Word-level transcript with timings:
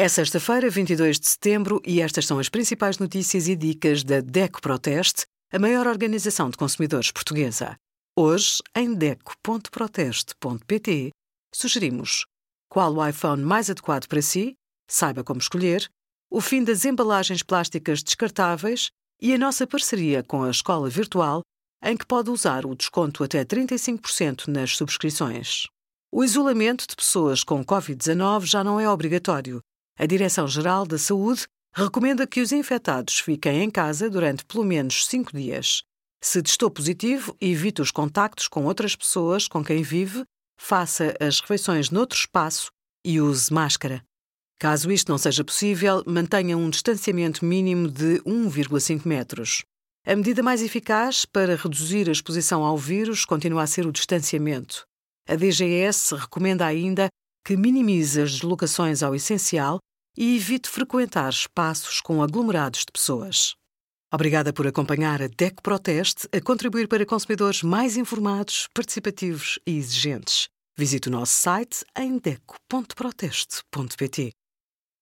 É 0.00 0.08
sexta-feira, 0.08 0.70
22 0.70 1.20
de 1.20 1.28
setembro, 1.28 1.82
e 1.84 2.00
estas 2.00 2.24
são 2.24 2.38
as 2.38 2.48
principais 2.48 2.96
notícias 2.96 3.48
e 3.48 3.54
dicas 3.54 4.02
da 4.02 4.22
DECO 4.22 4.62
Proteste, 4.62 5.26
a 5.52 5.58
maior 5.58 5.86
organização 5.86 6.48
de 6.48 6.56
consumidores 6.56 7.12
portuguesa. 7.12 7.76
Hoje, 8.16 8.62
em 8.74 8.94
DECO.proteste.pt, 8.94 11.10
sugerimos 11.54 12.24
qual 12.70 12.94
o 12.94 13.06
iPhone 13.06 13.42
mais 13.42 13.68
adequado 13.68 14.08
para 14.08 14.22
si, 14.22 14.54
saiba 14.90 15.22
como 15.22 15.38
escolher, 15.38 15.86
o 16.30 16.40
fim 16.40 16.64
das 16.64 16.86
embalagens 16.86 17.42
plásticas 17.42 18.02
descartáveis 18.02 18.88
e 19.20 19.34
a 19.34 19.38
nossa 19.38 19.66
parceria 19.66 20.22
com 20.22 20.44
a 20.44 20.50
Escola 20.50 20.88
Virtual, 20.88 21.42
em 21.84 21.94
que 21.94 22.06
pode 22.06 22.30
usar 22.30 22.64
o 22.64 22.74
desconto 22.74 23.22
até 23.22 23.44
35% 23.44 24.48
nas 24.48 24.78
subscrições. 24.78 25.66
O 26.10 26.24
isolamento 26.24 26.86
de 26.88 26.96
pessoas 26.96 27.44
com 27.44 27.62
Covid-19 27.62 28.46
já 28.46 28.64
não 28.64 28.80
é 28.80 28.88
obrigatório 28.88 29.60
a 30.00 30.06
Direção-Geral 30.06 30.86
da 30.86 30.96
Saúde 30.96 31.46
recomenda 31.74 32.26
que 32.26 32.40
os 32.40 32.52
infectados 32.52 33.18
fiquem 33.18 33.62
em 33.62 33.70
casa 33.70 34.08
durante 34.08 34.46
pelo 34.46 34.64
menos 34.64 35.06
cinco 35.06 35.36
dias. 35.36 35.82
Se 36.22 36.42
testou 36.42 36.70
positivo, 36.70 37.36
evite 37.38 37.82
os 37.82 37.90
contactos 37.90 38.48
com 38.48 38.64
outras 38.64 38.96
pessoas 38.96 39.46
com 39.46 39.62
quem 39.62 39.82
vive, 39.82 40.24
faça 40.58 41.14
as 41.20 41.40
refeições 41.40 41.90
noutro 41.90 42.16
espaço 42.16 42.70
e 43.04 43.20
use 43.20 43.52
máscara. 43.52 44.02
Caso 44.58 44.90
isto 44.90 45.10
não 45.10 45.18
seja 45.18 45.44
possível, 45.44 46.02
mantenha 46.06 46.56
um 46.56 46.70
distanciamento 46.70 47.44
mínimo 47.44 47.86
de 47.86 48.22
1,5 48.22 49.06
metros. 49.06 49.64
A 50.06 50.16
medida 50.16 50.42
mais 50.42 50.62
eficaz 50.62 51.26
para 51.26 51.56
reduzir 51.56 52.08
a 52.08 52.12
exposição 52.12 52.64
ao 52.64 52.78
vírus 52.78 53.26
continua 53.26 53.64
a 53.64 53.66
ser 53.66 53.86
o 53.86 53.92
distanciamento. 53.92 54.86
A 55.28 55.36
DGS 55.36 56.14
recomenda 56.14 56.64
ainda 56.64 57.08
que 57.46 57.54
minimize 57.54 58.22
as 58.22 58.32
deslocações 58.32 59.02
ao 59.02 59.14
essencial 59.14 59.78
e 60.16 60.36
evite 60.36 60.68
frequentar 60.68 61.30
espaços 61.30 62.00
com 62.00 62.22
aglomerados 62.22 62.80
de 62.80 62.92
pessoas. 62.92 63.54
Obrigada 64.12 64.52
por 64.52 64.66
acompanhar 64.66 65.22
a 65.22 65.28
DECO 65.28 65.62
Proteste 65.62 66.28
a 66.32 66.40
contribuir 66.40 66.88
para 66.88 67.06
consumidores 67.06 67.62
mais 67.62 67.96
informados, 67.96 68.68
participativos 68.74 69.60
e 69.66 69.76
exigentes. 69.76 70.48
Visite 70.76 71.08
o 71.08 71.12
nosso 71.12 71.34
site 71.34 71.84
em 71.96 72.18
deco.proteste.pt. 72.18 74.32